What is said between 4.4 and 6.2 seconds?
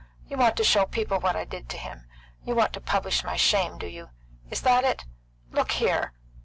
Is that it? Look here!"